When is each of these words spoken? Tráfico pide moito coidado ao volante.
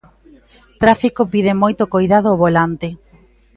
Tráfico 0.81 1.21
pide 1.33 1.53
moito 1.63 1.83
coidado 1.93 2.27
ao 2.29 2.39
volante. 2.45 2.87